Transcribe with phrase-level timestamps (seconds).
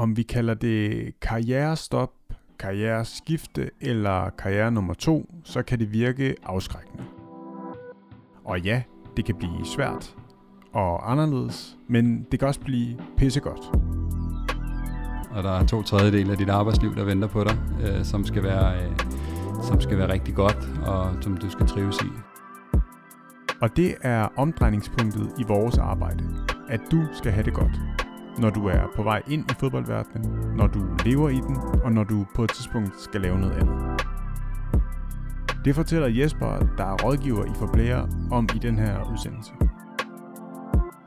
[0.00, 2.10] Om vi kalder det karrierestop,
[2.58, 7.04] karriereskifte eller karriere nummer to, så kan det virke afskrækkende.
[8.44, 8.82] Og ja,
[9.16, 10.16] det kan blive svært
[10.72, 13.76] og anderledes, men det kan også blive pissegodt.
[15.30, 18.42] Og der er to tredjedel af dit arbejdsliv, der venter på dig, øh, som, skal
[18.42, 18.96] være, øh,
[19.62, 22.10] som skal være rigtig godt, og som du skal trives i.
[23.60, 26.24] Og det er omdrejningspunktet i vores arbejde,
[26.68, 27.80] at du skal have det godt.
[28.38, 32.04] Når du er på vej ind i fodboldverdenen, når du lever i den, og når
[32.04, 34.06] du på et tidspunkt skal lave noget andet.
[35.64, 39.52] Det fortæller Jesper, der er rådgiver i Forplayer, om i den her udsendelse.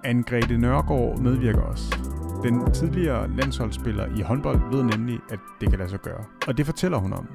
[0.06, 1.98] Anne-Grethe Nørgaard medvirker også.
[2.44, 6.24] Den tidligere landsholdsspiller i håndbold ved nemlig, at det kan lade sig gøre.
[6.48, 7.28] Og det fortæller hun om.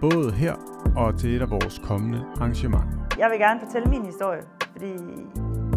[0.00, 0.54] Både her
[0.96, 2.88] og til et af vores kommende arrangementer.
[3.18, 4.92] Jeg vil gerne fortælle min historie, fordi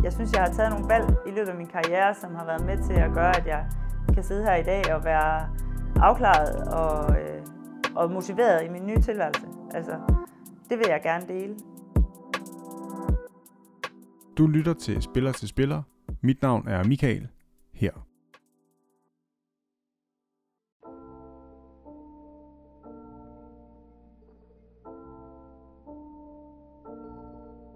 [0.05, 2.65] jeg synes, jeg har taget nogle valg i løbet af min karriere, som har været
[2.65, 3.65] med til at gøre, at jeg
[4.13, 5.49] kan sidde her i dag og være
[5.95, 7.41] afklaret og, øh,
[7.95, 9.47] og motiveret i min nye tilværelse.
[9.73, 9.91] Altså,
[10.69, 11.55] det vil jeg gerne dele.
[14.37, 15.81] Du lytter til Spiller til Spiller.
[16.21, 17.27] Mit navn er Michael.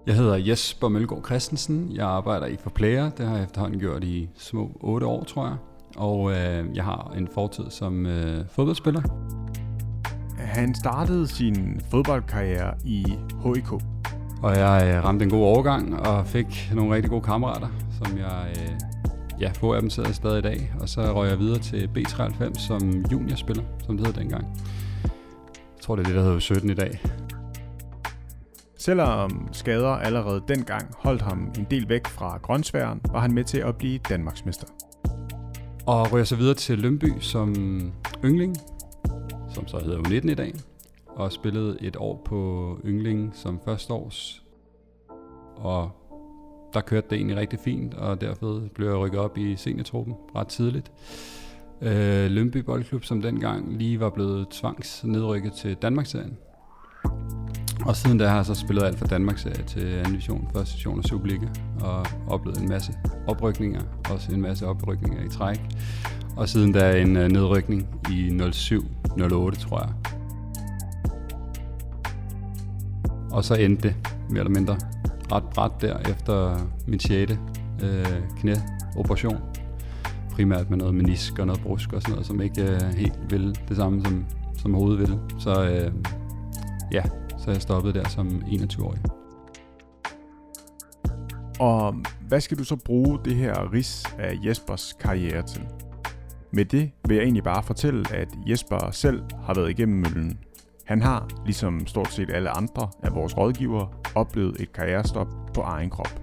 [0.09, 1.91] Jeg hedder Jesper Mølgaard Christensen.
[1.91, 3.09] Jeg arbejder i Forplayer.
[3.09, 5.55] Det har jeg efterhånden gjort i små 8 år, tror jeg.
[5.97, 9.01] Og øh, jeg har en fortid som øh, fodboldspiller.
[10.37, 13.05] Han startede sin fodboldkarriere i
[13.43, 13.71] HIK.
[14.43, 17.67] Og jeg øh, ramte en god overgang og fik nogle rigtig gode kammerater,
[18.03, 18.47] som jeg...
[18.49, 18.71] Øh,
[19.41, 20.73] ja, få af dem sidder stadig i dag.
[20.79, 24.47] Og så røg jeg videre til B93 som juniorspiller, som det hed dengang.
[25.03, 26.99] Jeg tror, det er det, der hedder 17 i dag.
[28.79, 33.57] Selvom skader allerede dengang holdt ham en del væk fra grønsværen, var han med til
[33.57, 34.67] at blive Danmarksmester.
[35.85, 37.55] Og ryger så videre til Lønby som
[38.23, 38.55] yngling,
[39.53, 40.53] som så hedder U19 i dag,
[41.07, 44.43] og spillede et år på yngling som førsteårs.
[45.55, 45.91] Og
[46.73, 50.47] der kørte det egentlig rigtig fint, og derfor blev jeg rykket op i seniortruppen ret
[50.47, 50.91] tidligt.
[51.81, 56.37] Øh, Lønby Boldklub, som dengang lige var blevet tvangs nedrykket til Danmarksserien.
[57.85, 60.73] Og siden da har jeg så spillet alt fra Danmarks serie til anden division, første
[60.73, 61.47] division og Superliga,
[61.81, 62.93] og oplevet en masse
[63.27, 65.59] oprykninger, også en masse oprykninger i træk.
[66.37, 69.89] Og siden da en øh, nedrykning i 07-08, tror jeg.
[73.31, 73.95] Og så endte det
[74.29, 74.77] mere eller mindre
[75.31, 76.57] ret bræt der efter
[76.87, 77.31] min 6.
[77.83, 78.05] Øh,
[78.39, 79.37] knæoperation.
[80.31, 83.55] Primært med noget menisk og noget brusk og sådan noget, som ikke øh, helt ville
[83.69, 84.25] det samme som,
[84.57, 85.19] som hovedet ville.
[85.39, 85.91] Så øh,
[86.91, 87.03] ja,
[87.49, 89.01] så jeg stoppede der som 21-årig.
[91.59, 91.95] Og
[92.27, 95.61] hvad skal du så bruge det her ris af Jespers karriere til?
[96.51, 100.39] Med det vil jeg egentlig bare fortælle, at Jesper selv har været igennem møllen.
[100.85, 105.89] Han har, ligesom stort set alle andre af vores rådgivere, oplevet et karrierestop på egen
[105.89, 106.21] krop.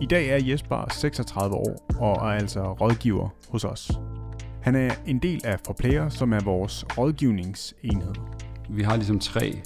[0.00, 3.90] I dag er Jesper 36 år og er altså rådgiver hos os.
[4.64, 8.14] Han er en del af Forplayer, som er vores rådgivningsenhed.
[8.70, 9.58] Vi har ligesom tre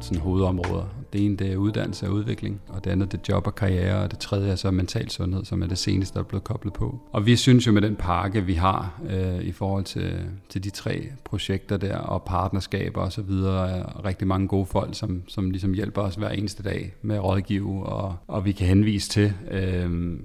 [0.00, 0.94] sådan hovedområder.
[1.12, 4.02] Det ene det er uddannelse og udvikling, og det andet det er job og karriere,
[4.02, 6.72] og det tredje er så mental sundhed, som er det seneste, der er blevet koblet
[6.72, 7.00] på.
[7.12, 10.70] Og vi synes jo med den pakke, vi har øh, i forhold til, til de
[10.70, 15.50] tre projekter der, og partnerskaber og så videre, er rigtig mange gode folk, som, som
[15.50, 19.32] ligesom hjælper os hver eneste dag med at rådgive, og, og vi kan henvise til.
[19.50, 20.18] Øh,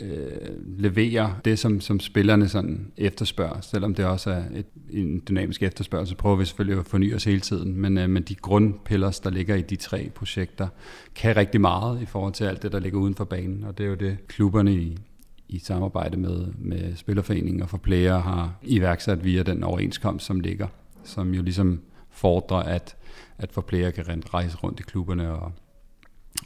[0.00, 5.62] øh, leverer det, som, som spillerne sådan efterspørger, selvom det også er et, en dynamisk
[5.62, 9.30] efterspørgsel, prøver vi selvfølgelig at forny os hele tiden, men, øh, men de grundpillers, der
[9.30, 10.68] ligger i de tre projekter,
[11.14, 13.84] kan rigtig meget i forhold til alt det, der ligger uden for banen, og det
[13.84, 14.98] er jo det, klubberne i,
[15.48, 20.66] i samarbejde med, med Spillerforeningen og for player har iværksat via den overenskomst, som ligger,
[21.04, 21.80] som jo ligesom
[22.10, 22.96] fordrer, at,
[23.38, 25.52] at for player kan rejse rundt i klubberne og,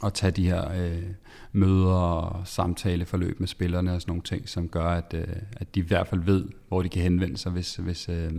[0.01, 1.03] og tage de her øh,
[1.51, 5.79] møder og samtaleforløb med spillerne og sådan nogle ting, som gør, at, øh, at de
[5.79, 8.31] i hvert fald ved, hvor de kan henvende sig, hvis, hvis øh,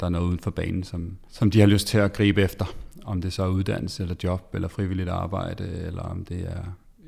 [0.00, 2.64] der er noget uden for banen, som, som de har lyst til at gribe efter.
[3.04, 6.62] Om det så er uddannelse eller job eller frivilligt arbejde, eller om det er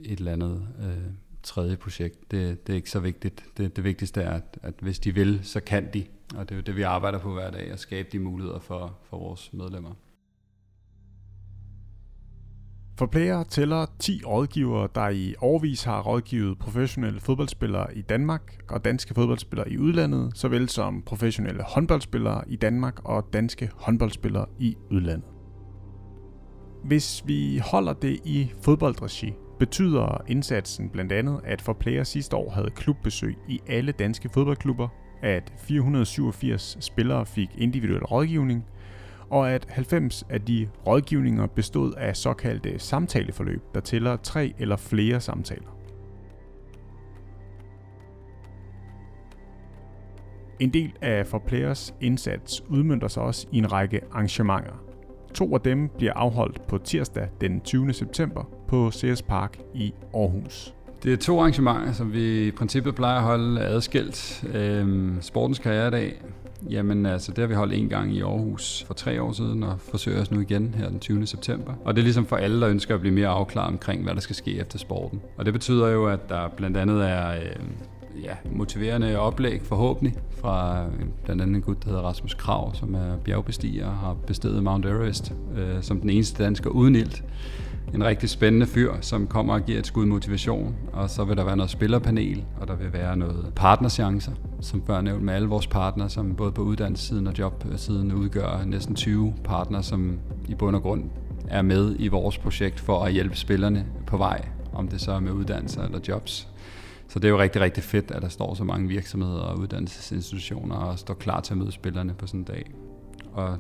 [0.05, 1.13] et eller andet øh,
[1.43, 2.31] tredje projekt.
[2.31, 3.45] Det, det er ikke så vigtigt.
[3.57, 6.05] Det, det vigtigste er, at, at hvis de vil, så kan de.
[6.37, 8.97] Og det er jo det, vi arbejder på hver dag, at skabe de muligheder for,
[9.11, 9.91] for vores medlemmer.
[12.99, 18.85] For Player tæller 10 rådgivere, der i årvis har rådgivet professionelle fodboldspillere i Danmark og
[18.85, 25.29] danske fodboldspillere i udlandet, såvel som professionelle håndboldspillere i Danmark og danske håndboldspillere i udlandet.
[26.85, 32.51] Hvis vi holder det i fodboldregi, betyder indsatsen blandt andet, at for player sidste år
[32.51, 34.89] havde klubbesøg i alle danske fodboldklubber,
[35.23, 38.65] at 487 spillere fik individuel rådgivning,
[39.31, 45.21] og at 90 af de rådgivninger bestod af såkaldte samtaleforløb, der tæller tre eller flere
[45.21, 45.79] samtaler.
[50.61, 54.85] En del af For Players indsats udmyndter sig også i en række arrangementer.
[55.35, 57.93] To af dem bliver afholdt på tirsdag den 20.
[57.93, 60.75] september på CS Park i Aarhus.
[61.03, 64.45] Det er to arrangementer, som vi i princippet plejer at holde adskilt.
[64.55, 66.23] Øhm, sportens karrieredag,
[66.71, 69.81] jamen altså det har vi holdt en gang i Aarhus for tre år siden, og
[69.81, 71.27] forsøger os nu igen her den 20.
[71.27, 71.73] september.
[71.85, 74.21] Og det er ligesom for alle, der ønsker at blive mere afklaret omkring, hvad der
[74.21, 75.21] skal ske efter sporten.
[75.37, 80.85] Og det betyder jo, at der blandt andet er øh, ja, motiverende oplæg forhåbentlig fra
[80.87, 80.93] øh,
[81.25, 84.87] blandt andet en gut, der hedder Rasmus Krav, som er bjergbestiger og har bestedet Mount
[84.87, 87.25] Everest øh, som den eneste dansker uden ilt.
[87.95, 90.77] En rigtig spændende fyr, som kommer og giver et skud motivation.
[90.93, 95.01] Og så vil der være noget spillerpanel, og der vil være noget partnerchancer, som før
[95.01, 99.83] nævnt med alle vores partnere, som både på uddannelsessiden og jobsiden udgør næsten 20 partnere,
[99.83, 100.19] som
[100.49, 101.05] i bund og grund
[101.49, 105.21] er med i vores projekt for at hjælpe spillerne på vej, om det så er
[105.21, 106.49] med uddannelser eller jobs.
[107.09, 110.77] Så det er jo rigtig, rigtig fedt, at der står så mange virksomheder og uddannelsesinstitutioner
[110.77, 112.71] og står klar til at møde spillerne på sådan en dag.
[113.33, 113.59] Og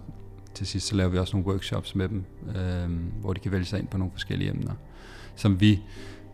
[0.55, 2.25] til sidst så laver vi også nogle workshops med dem,
[2.57, 2.91] øh,
[3.21, 4.75] hvor de kan vælge sig ind på nogle forskellige emner,
[5.37, 5.81] som vi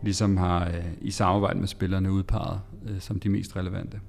[0.03, 3.99] ligesom har øh, i samarbejde med spillerne udpeget øh, som de mest relevante.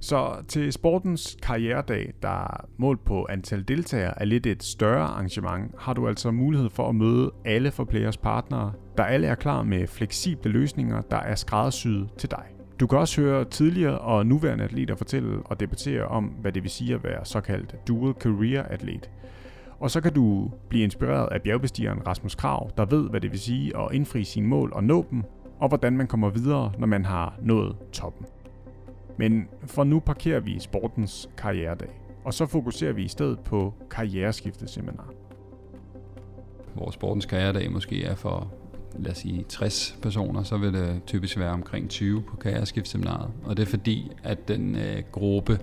[0.00, 5.92] Så til sportens karrieredag, der målt på antal deltagere er lidt et større arrangement, har
[5.92, 9.86] du altså mulighed for at møde alle for players partnere, der alle er klar med
[9.86, 12.57] fleksible løsninger, der er skræddersyet til dig.
[12.80, 16.70] Du kan også høre tidligere og nuværende atleter fortælle og debattere om, hvad det vil
[16.70, 19.10] sige at være såkaldt dual career atlet.
[19.80, 23.40] Og så kan du blive inspireret af bjergbestigeren Rasmus Krav, der ved, hvad det vil
[23.40, 25.22] sige at indfri sine mål og nå dem,
[25.58, 28.26] og hvordan man kommer videre, når man har nået toppen.
[29.16, 35.10] Men for nu parkerer vi sportens karrieredag, og så fokuserer vi i stedet på karriereskifteseminar.
[36.74, 38.52] Hvor sportens karrieredag måske er for
[38.98, 43.30] lad os sige 60 personer, så vil det typisk være omkring 20 på karriereskiftseminaret.
[43.44, 45.58] Og det er fordi, at den øh, gruppe,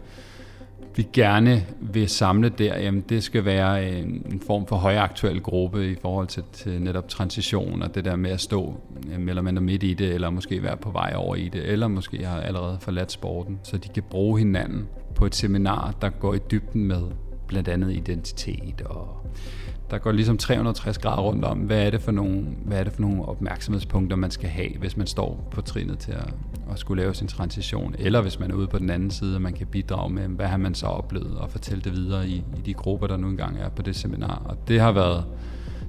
[0.95, 5.91] vi gerne vil samle der, jamen det skal være en, en form for højaktuel gruppe
[5.91, 8.79] i forhold til, til netop transition og det der med at stå
[9.11, 11.87] øh, eller mindre midt i det, eller måske være på vej over i det, eller
[11.87, 16.33] måske har allerede forladt sporten, så de kan bruge hinanden på et seminar, der går
[16.33, 17.01] i dybden med
[17.47, 19.25] blandt andet identitet og
[19.91, 22.93] der går ligesom 360 grader rundt om, hvad er det for nogle, hvad er det
[22.93, 26.33] for nogle opmærksomhedspunkter, man skal have, hvis man står på trinet til at,
[26.71, 29.41] at skulle lave sin transition, eller hvis man er ude på den anden side, og
[29.41, 32.61] man kan bidrage med, hvad har man så oplevet, og fortælle det videre i, i
[32.65, 34.41] de grupper, der nu engang er på det seminar.
[34.45, 35.25] Og det har været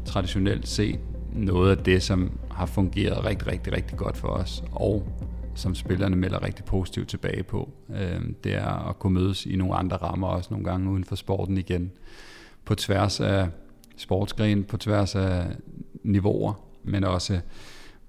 [0.05, 1.01] traditionelt set
[1.33, 5.09] noget af det, som har fungeret rigtig, rigtig, rigtig godt for os, og
[5.57, 7.71] som spillerne melder rigtig positivt tilbage på.
[7.91, 11.17] Øh, det er at kunne mødes i nogle andre rammer, også nogle gange uden for
[11.17, 11.91] sporten igen,
[12.65, 13.49] på tværs af
[13.97, 15.47] sportsgren på tværs af
[16.03, 16.53] niveauer,
[16.85, 17.41] men også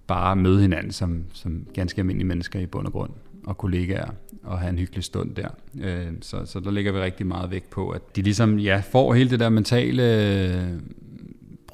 [0.08, 3.12] bare møde hinanden som, som ganske almindelige mennesker i bund og grund,
[3.46, 4.10] og kollegaer,
[4.44, 5.50] og have en hyggelig stund der.
[5.82, 9.14] Øh, så, så der ligger vi rigtig meget vægt på, at de ligesom ja, får
[9.14, 10.80] hele det der mentale øh,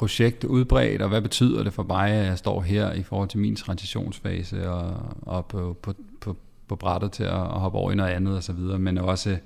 [0.03, 3.39] projekt udbredt, og hvad betyder det for mig, at jeg står her i forhold til
[3.39, 7.95] min transitionsfase, og, og på, på, på, på brættet til at, at hoppe over i
[7.95, 9.37] noget andet osv., men også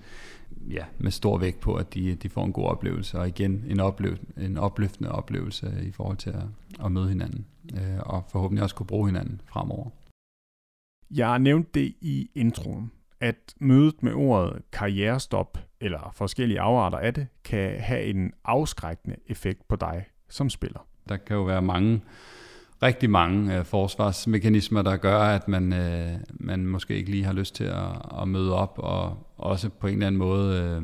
[0.69, 3.79] ja, med stor vægt på, at de, de får en god oplevelse, og igen en,
[3.79, 6.43] oplev, en opløftende oplevelse i forhold til at,
[6.85, 9.89] at møde hinanden, øh, og forhåbentlig også kunne bruge hinanden fremover.
[11.11, 17.27] Jeg nævnte det i introen, at mødet med ordet karrierestop, eller forskellige afarter af det,
[17.43, 20.79] kan have en afskrækkende effekt på dig som spiller.
[21.09, 22.01] Der kan jo være mange
[22.83, 27.55] rigtig mange øh, forsvarsmekanismer, der gør, at man, øh, man måske ikke lige har lyst
[27.55, 30.81] til at, at møde op, og også på en eller anden måde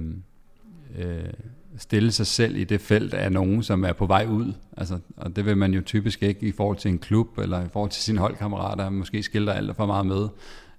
[0.98, 1.34] øh, øh,
[1.78, 4.54] stille sig selv i det felt af nogen, som er på vej ud.
[4.78, 7.70] Altså, og det vil man jo typisk ikke i forhold til en klub, eller i
[7.74, 10.28] forhold til sine holdkammerater, måske skilter alt for meget med,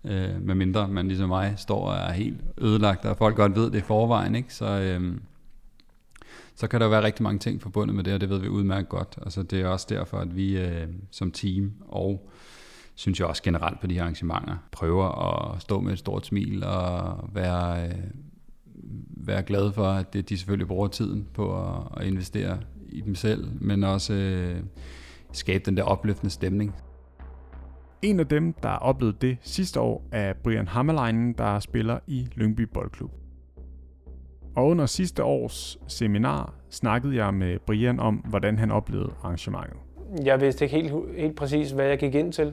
[0.05, 3.79] øh, medmindre man ligesom mig står og er helt ødelagt, og folk godt ved det
[3.79, 4.35] i forvejen.
[4.35, 4.55] Ikke?
[4.55, 5.17] Så, øh,
[6.55, 8.89] så kan der være rigtig mange ting forbundet med det, og det ved vi udmærket
[8.89, 9.19] godt.
[9.23, 12.31] Altså, det er også derfor, at vi øh, som team og
[12.95, 15.07] synes jeg også generelt på de her arrangementer, prøver
[15.55, 17.95] at stå med et stort smil og være, øh,
[19.11, 22.59] være glad for, at det, de selvfølgelig bruger tiden på at, at investere
[22.89, 24.63] i dem selv, men også øh,
[25.33, 26.75] skabe den der opløftende stemning.
[28.03, 32.61] En af dem, der oplevede det sidste år, er Brian Hammerleinen, der spiller i Lyngby
[32.61, 33.24] Boldklub.
[34.57, 39.77] Og under sidste års seminar snakkede jeg med Brian om, hvordan han oplevede arrangementet.
[40.25, 42.53] Jeg vidste ikke helt, helt præcis, hvad jeg gik ind til,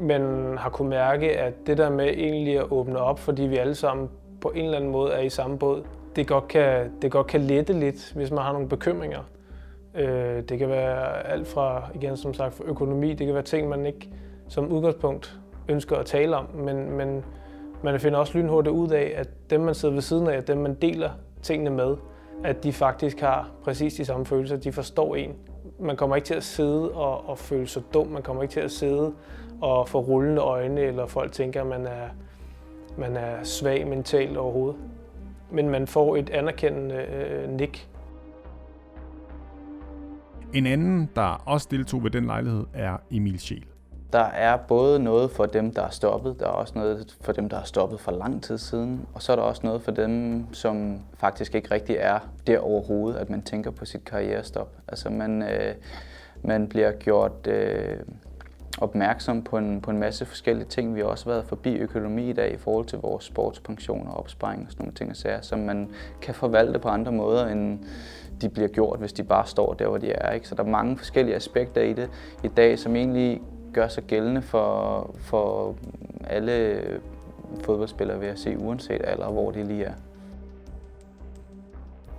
[0.00, 0.22] men
[0.58, 4.08] har kunne mærke, at det der med egentlig at åbne op, fordi vi alle sammen
[4.40, 5.82] på en eller anden måde er i samme båd,
[6.16, 9.20] det godt kan, det godt kan lette lidt, hvis man har nogle bekymringer.
[9.94, 13.68] Øh, det kan være alt fra, igen som sagt, for økonomi, det kan være ting,
[13.68, 14.08] man ikke
[14.48, 17.24] som udgangspunkt ønsker at tale om, men, men
[17.84, 20.74] man finder også lynhurtigt ud af, at dem, man sidder ved siden af, dem, man
[20.74, 21.10] deler
[21.42, 21.96] tingene med,
[22.44, 24.56] at de faktisk har præcis de samme følelser.
[24.56, 25.34] De forstår en.
[25.80, 28.06] Man kommer ikke til at sidde og, og føle sig dum.
[28.06, 29.12] Man kommer ikke til at sidde
[29.60, 32.08] og få rullende øjne, eller folk tænker, at man er,
[32.98, 34.76] man er svag mentalt overhovedet.
[35.50, 37.88] Men man får et anerkendende øh, nik.
[40.54, 43.64] En anden, der også deltog ved den lejlighed, er Emil Schiel.
[44.12, 47.48] Der er både noget for dem, der er stoppet, der er også noget for dem,
[47.48, 50.44] der er stoppet for lang tid siden, og så er der også noget for dem,
[50.54, 54.68] som faktisk ikke rigtig er der overhovedet, at man tænker på sit karrierestop.
[54.88, 55.74] Altså man, øh,
[56.42, 57.96] man bliver gjort øh,
[58.78, 60.94] opmærksom på en, på en masse forskellige ting.
[60.94, 64.62] Vi har også været forbi økonomi i dag i forhold til vores sportspension og opsparing
[64.66, 65.90] og sådan nogle ting og sager, som man
[66.22, 67.78] kan forvalte på andre måder, end
[68.40, 70.32] de bliver gjort, hvis de bare står der, hvor de er.
[70.32, 70.48] Ikke?
[70.48, 72.10] Så der er mange forskellige aspekter i det
[72.44, 73.40] i dag, som egentlig
[73.72, 75.74] gør sig gældende for, for
[76.24, 76.82] alle
[77.64, 79.92] fodboldspillere, vil jeg sige, uanset alder, hvor de lige er.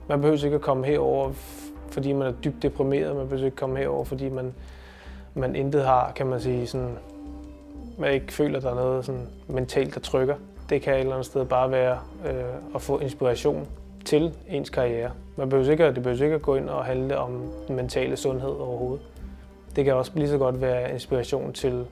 [0.10, 1.32] Man behøver ikke at komme herover,
[1.88, 3.16] fordi man er dybt deprimeret.
[3.16, 4.54] Man behøver ikke komme herover, fordi man,
[5.34, 6.98] man intet har, kan man sige, sådan,
[7.98, 10.36] man ikke føler, at der er noget sådan mentalt, der trykker.
[10.70, 13.68] Det kan et eller andet sted bare være øh, at få inspiration
[14.06, 15.12] til ens karriere.
[15.38, 18.50] Man behøver ikke, det behøver ikke at gå ind og handle om den mentale sundhed
[18.50, 19.13] overhovedet
[19.76, 21.86] det kan også lige så godt være inspiration til,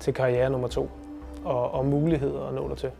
[0.00, 0.90] til karriere nummer to
[1.44, 2.90] og, og muligheder at nå der til.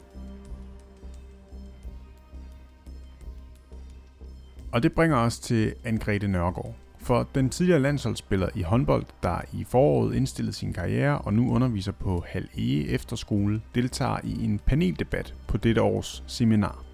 [4.73, 6.75] Og det bringer os til Angrete Nørgaard.
[6.99, 11.93] For den tidligere landsholdsspiller i håndbold, der i foråret indstillede sin karriere og nu underviser
[11.93, 16.85] på Hal Ege Efterskole, deltager i en paneldebat på dette års seminar.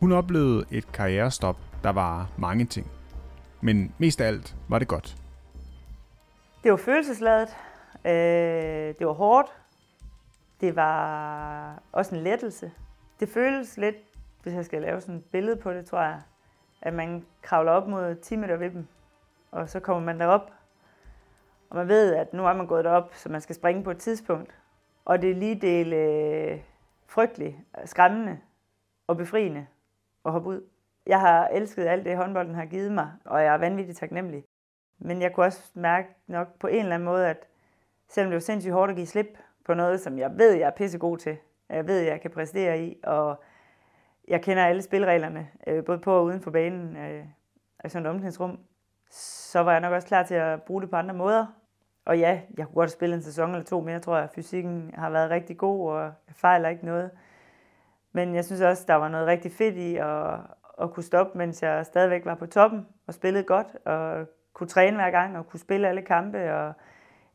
[0.00, 2.86] Hun oplevede et karrierestop, der var mange ting.
[3.60, 5.16] Men mest af alt var det godt.
[6.62, 7.56] Det var følelsesladet.
[8.04, 9.58] Øh, det var hårdt.
[10.60, 12.72] Det var også en lettelse.
[13.20, 13.96] Det føles lidt,
[14.42, 16.20] hvis jeg skal lave sådan et billede på det, tror jeg,
[16.82, 18.86] at man kravler op mod 10 meter ved dem,
[19.50, 20.50] og så kommer man derop,
[21.70, 23.98] og man ved, at nu er man gået derop, så man skal springe på et
[23.98, 24.58] tidspunkt.
[25.04, 26.60] Og det er lige del øh,
[27.06, 28.38] frygteligt, skræmmende
[29.06, 29.66] og befriende
[30.24, 30.62] at hoppe ud.
[31.06, 34.44] Jeg har elsket alt det, håndbolden har givet mig, og jeg er vanvittigt taknemmelig.
[34.98, 37.46] Men jeg kunne også mærke nok på en eller anden måde, at
[38.08, 40.70] selvom det var sindssygt hårdt at give slip på noget, som jeg ved, jeg er
[40.70, 41.36] pissegod til,
[41.68, 43.42] jeg ved, jeg kan præstere i, og
[44.28, 47.24] jeg kender alle spilreglerne, øh, både på og uden for banen, øh,
[47.84, 48.58] i sådan et omklædningsrum,
[49.10, 51.46] så var jeg nok også klar til at bruge det på andre måder.
[52.04, 54.28] Og ja, jeg kunne godt spille en sæson eller to mere, tror jeg.
[54.34, 57.10] Fysikken har været rigtig god, og jeg fejler ikke noget.
[58.12, 60.34] Men jeg synes også, der var noget rigtig fedt i at,
[60.80, 64.26] at kunne stoppe, mens jeg stadigvæk var på toppen og spillede godt, og
[64.58, 66.72] kunne træne hver gang og kunne spille alle kampe og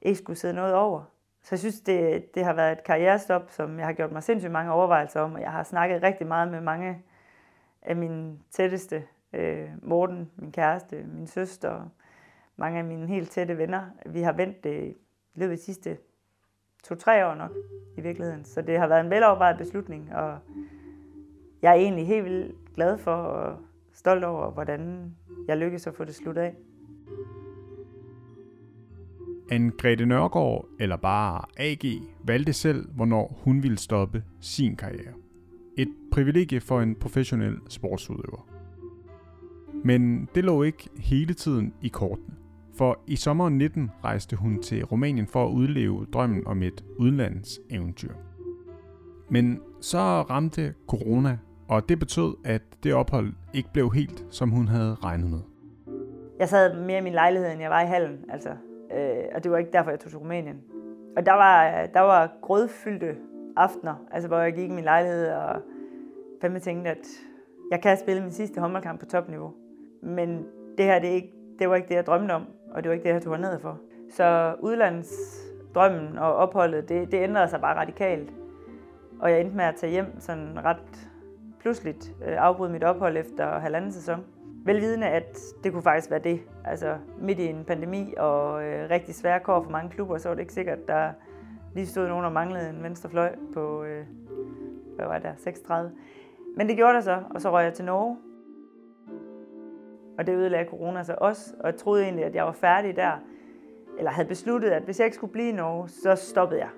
[0.01, 1.03] ikke skulle sidde noget over.
[1.41, 4.51] Så jeg synes, det, det har været et karrierestop, som jeg har gjort mig sindssygt
[4.51, 7.03] mange overvejelser om, og jeg har snakket rigtig meget med mange
[7.81, 9.03] af mine tætteste.
[9.33, 11.89] Øh, Morten, min kæreste, min søster,
[12.55, 13.83] mange af mine helt tætte venner.
[14.05, 14.95] Vi har vendt det
[15.33, 15.97] i løbet af de sidste
[16.83, 17.51] to-tre år nok
[17.97, 18.45] i virkeligheden.
[18.45, 20.39] Så det har været en velovervejet beslutning, og
[21.61, 23.57] jeg er egentlig helt vildt glad for og
[23.93, 25.13] stolt over, hvordan
[25.47, 26.55] jeg lykkedes at få det slut af.
[29.51, 31.83] Anne Grete Nørgaard, eller bare AG,
[32.23, 35.13] valgte selv, hvornår hun ville stoppe sin karriere.
[35.77, 38.47] Et privilegie for en professionel sportsudøver.
[39.83, 42.35] Men det lå ikke hele tiden i kortene.
[42.77, 48.13] For i sommeren 19 rejste hun til Rumænien for at udleve drømmen om et udlandseventyr.
[49.29, 54.67] Men så ramte corona, og det betød, at det ophold ikke blev helt, som hun
[54.67, 55.39] havde regnet med.
[56.43, 58.25] Jeg sad mere i min lejlighed, end jeg var i hallen.
[58.29, 58.49] Altså,
[58.93, 60.61] Øh, og det var ikke derfor, jeg tog til Rumænien.
[61.17, 63.15] Og der var, der var grødfyldte
[63.55, 65.61] aftener, altså hvor jeg gik i min lejlighed og
[66.41, 67.07] fandme tænkte, at
[67.71, 69.53] jeg kan spille min sidste håndboldkamp på topniveau.
[70.01, 70.45] Men
[70.77, 72.93] det her, det, er ikke, det var ikke det, jeg drømte om, og det var
[72.93, 73.79] ikke det, jeg tog ned for.
[74.11, 78.33] Så udlandsdrømmen og opholdet, det, det ændrede sig bare radikalt.
[79.19, 81.09] Og jeg endte med at tage hjem sådan ret
[81.59, 84.25] pludseligt, øh, afbryde mit ophold efter halvanden sæson.
[84.65, 86.41] Velvidende, at det kunne faktisk være det.
[86.65, 90.35] Altså midt i en pandemi og øh, rigtig svære kår for mange klubber, så var
[90.35, 91.11] det ikke sikkert, at der
[91.75, 94.05] lige stod nogen og manglede en venstre fløj på, øh,
[94.95, 95.91] hvad var det, 36.
[96.57, 98.17] Men det gjorde der så, og så røg jeg til Norge.
[100.17, 103.11] Og det ødelagde corona så også, og jeg troede egentlig, at jeg var færdig der.
[103.97, 106.69] Eller havde besluttet, at hvis jeg ikke skulle blive i Norge, så stoppede jeg.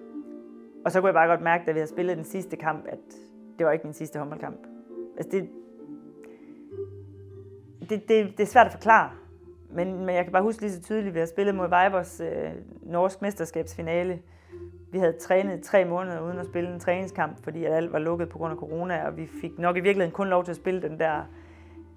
[0.86, 3.00] Og så kunne jeg bare godt mærke, da vi havde spillet den sidste kamp, at
[3.58, 4.68] det var ikke min sidste håndboldkamp.
[5.18, 5.50] Altså det,
[7.90, 9.10] det, det, det er svært at forklare,
[9.70, 12.22] men, men jeg kan bare huske lige så tydeligt, at vi har spillet mod Vibers
[12.22, 12.52] øh,
[12.82, 14.20] norsk mesterskabsfinale.
[14.92, 18.38] Vi havde trænet tre måneder uden at spille en træningskamp, fordi alt var lukket på
[18.38, 21.00] grund af corona, og vi fik nok i virkeligheden kun lov til at spille den
[21.00, 21.22] der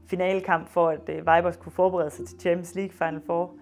[0.07, 3.55] finalekamp, for at øh, Vibers kunne forberede sig til Champions League Final Four.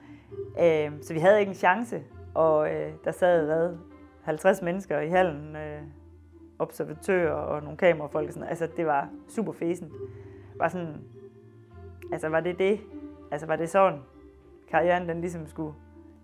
[0.61, 2.03] Øh, så vi havde ikke en chance,
[2.35, 3.77] og øh, der sad hvad,
[4.23, 5.83] 50 mennesker i hallen, øh,
[6.59, 8.27] observatører og nogle kamerafolk.
[8.27, 8.49] Og sådan.
[8.49, 9.93] Altså, det var super fæsent.
[10.59, 10.97] Var sådan,
[12.13, 12.81] altså, var det det?
[13.31, 13.99] Altså, var det sådan,
[14.71, 15.75] karrieren den ligesom skulle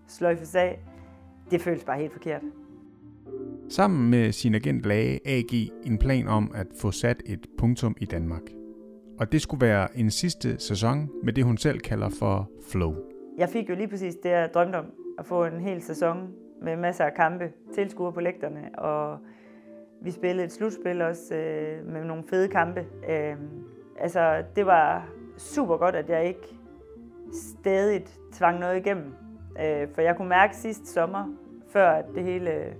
[0.07, 0.81] sløjfes af?
[1.51, 2.43] Det føltes bare helt forkert.
[3.69, 8.05] Sammen med sin agent lagde AG en plan om at få sat et punktum i
[8.05, 8.43] Danmark.
[9.19, 12.95] Og det skulle være en sidste sæson med det, hun selv kalder for flow.
[13.39, 14.87] Jeg fik jo lige præcis det, jeg drømte om,
[15.19, 16.29] at få en hel sæson
[16.63, 19.19] med masser af kampe, tilskuere på lægterne, og
[20.03, 22.87] vi spillede et slutspil også øh, med nogle fede kampe.
[23.09, 23.37] Øh,
[24.01, 25.09] altså, det var
[25.43, 26.57] super godt, at jeg ikke
[27.33, 29.15] stadig tvang noget igennem.
[29.61, 31.35] Øh, for jeg kunne mærke sidste sommer,
[31.69, 32.73] før at det hele øh,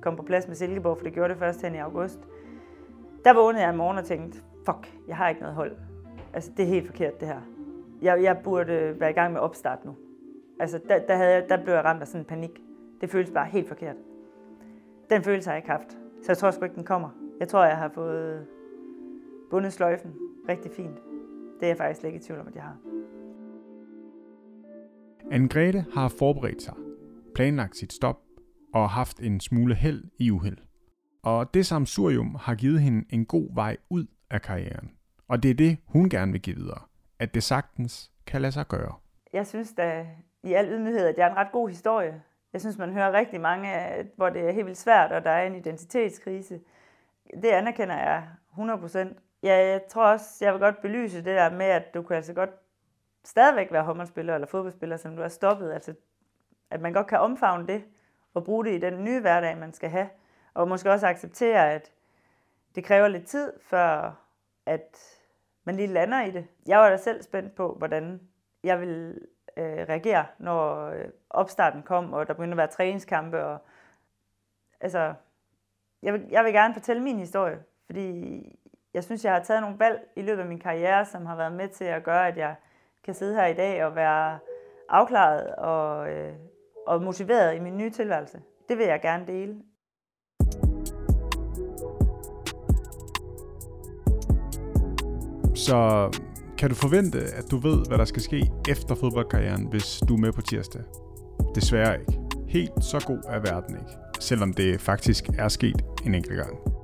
[0.00, 2.20] kom på plads med Silkeborg, for det gjorde det først hen i august,
[3.24, 5.76] der vågnede jeg en morgen og tænkte, fuck, jeg har ikke noget hold.
[6.32, 7.40] Altså, det er helt forkert, det her.
[8.02, 9.94] Jeg, jeg burde øh, være i gang med opstart nu.
[10.60, 12.60] Altså, der, der, havde, jeg, der blev jeg ramt af sådan en panik.
[13.00, 13.96] Det føles bare helt forkert.
[15.10, 15.90] Den følelse har jeg ikke haft.
[16.22, 17.08] Så jeg tror sgu ikke, den kommer.
[17.40, 18.46] Jeg tror, jeg har fået
[19.50, 20.14] bundet sløjfen
[20.48, 21.09] rigtig fint.
[21.60, 22.76] Det er jeg faktisk ikke i tvivl om, at jeg har.
[25.32, 26.74] Anne-Grethe har forberedt sig,
[27.34, 28.20] planlagt sit stop
[28.74, 30.58] og haft en smule held i uheld.
[31.22, 34.90] Og det samsurium har givet hende en god vej ud af karrieren.
[35.28, 36.80] Og det er det, hun gerne vil give videre.
[37.18, 38.94] At det sagtens kan lade sig gøre.
[39.32, 40.06] Jeg synes da
[40.42, 42.22] i al ydmyghed, at det er en ret god historie.
[42.52, 43.68] Jeg synes, man hører rigtig mange,
[44.16, 46.60] hvor det er helt vildt svært, og der er en identitetskrise.
[47.42, 49.29] Det anerkender jeg 100%.
[49.42, 52.32] Ja, jeg tror også, jeg vil godt belyse det der med, at du kan altså
[52.32, 52.50] godt
[53.24, 55.72] stadigvæk være håndboldspiller eller fodboldspiller, som du er stoppet.
[55.72, 55.94] Altså,
[56.70, 57.84] at man godt kan omfavne det
[58.34, 60.08] og bruge det i den nye hverdag, man skal have.
[60.54, 61.92] Og måske også acceptere, at
[62.74, 64.14] det kræver lidt tid, før
[64.66, 64.96] at
[65.64, 66.46] man lige lander i det.
[66.66, 68.20] Jeg var da selv spændt på, hvordan
[68.64, 69.20] jeg ville
[69.56, 73.44] øh, reagere, når øh, opstarten kom, og der begyndte at være træningskampe.
[73.44, 73.58] Og,
[74.80, 75.14] altså,
[76.02, 78.42] jeg vil, jeg vil gerne fortælle min historie, fordi
[78.94, 81.52] jeg synes, jeg har taget nogle valg i løbet af min karriere, som har været
[81.52, 82.54] med til at gøre, at jeg
[83.04, 84.38] kan sidde her i dag og være
[84.88, 86.32] afklaret og, øh,
[86.86, 88.40] og motiveret i min nye tilværelse.
[88.68, 89.54] Det vil jeg gerne dele.
[95.54, 96.10] Så
[96.58, 100.18] kan du forvente, at du ved, hvad der skal ske efter fodboldkarrieren, hvis du er
[100.18, 100.82] med på tirsdag?
[101.54, 102.20] Desværre ikke.
[102.48, 106.79] Helt så god er verden ikke, selvom det faktisk er sket en enkelt gang.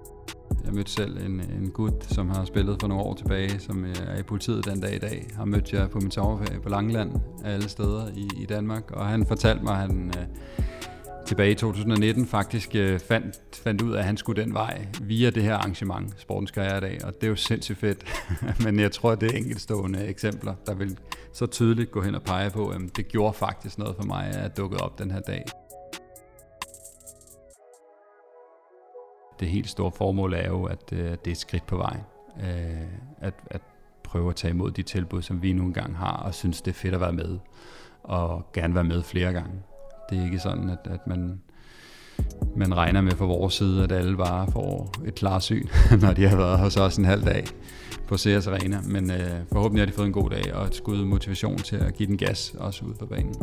[0.67, 3.97] Jeg mødte selv en, en gut, som har spillet for nogle år tilbage, som øh,
[4.07, 5.27] er i politiet den dag i dag.
[5.37, 7.13] Har mødt jeg på min sommerferie på Langland
[7.45, 10.27] af alle steder i, i Danmark, og han fortalte mig, at han øh,
[11.27, 15.31] tilbage i 2019 faktisk øh, fandt, fandt ud af, at han skulle den vej via
[15.31, 18.05] det her arrangement, Sportens Karrieredag, og det er jo sindssygt fedt.
[18.65, 20.99] Men jeg tror, det er enkeltstående eksempler, der vil
[21.33, 24.57] så tydeligt gå hen og pege på, at det gjorde faktisk noget for mig, at
[24.57, 25.45] dukke op den her dag.
[29.41, 31.97] Det helt store formål er jo, at øh, det er et skridt på vej.
[32.41, 32.87] Øh,
[33.21, 33.61] at, at
[34.05, 36.75] prøve at tage imod de tilbud, som vi nu engang har, og synes, det er
[36.75, 37.39] fedt at være med,
[38.03, 39.53] og gerne være med flere gange.
[40.11, 41.41] Det er ikke sådan, at, at man,
[42.57, 45.67] man regner med fra vores side, at alle bare får et klarsyn,
[46.03, 47.45] når de har været hos os en halv dag
[48.09, 48.81] på CS Arena.
[48.85, 51.95] Men øh, forhåbentlig har de fået en god dag og et skud motivation til at
[51.95, 53.35] give den gas også ud på banen.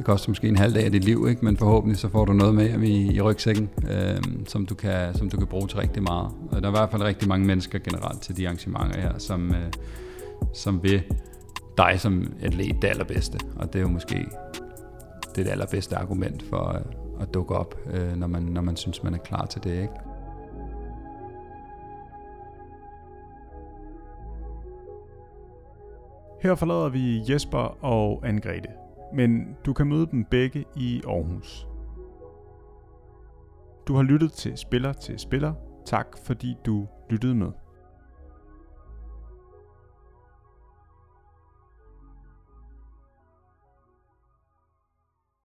[0.00, 1.44] Det koster måske en halv dag af dit liv, ikke?
[1.44, 5.30] men forhåbentlig så får du noget med i, i rygsækken, øh, som, du kan, som
[5.30, 6.30] du kan bruge til rigtig meget.
[6.50, 9.54] Og der er i hvert fald rigtig mange mennesker generelt til de arrangementer her, som,
[9.54, 9.72] øh,
[10.54, 11.02] som vil
[11.78, 13.38] dig som atlet det allerbedste.
[13.56, 16.82] Og det er jo måske det, det allerbedste argument for at,
[17.20, 19.72] at dukke op, øh, når, man, når man synes, man er klar til det.
[19.72, 19.94] Ikke?
[26.42, 28.68] Her forlader vi Jesper og Angrete
[29.14, 31.66] men du kan møde dem begge i Aarhus.
[33.88, 35.54] Du har lyttet til Spiller til Spiller.
[35.86, 37.52] Tak fordi du lyttede med.